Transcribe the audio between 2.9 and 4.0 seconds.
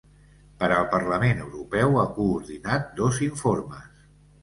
dos informes.